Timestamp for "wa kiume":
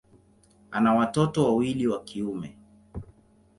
1.87-2.55